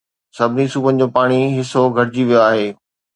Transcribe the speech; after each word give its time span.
سڀني 0.35 0.65
صوبن 0.73 0.93
جو 1.01 1.07
پاڻي 1.15 1.41
حصو 1.55 1.81
گهٽجي 1.97 2.23
ويو 2.29 2.41
آهي 2.49 2.67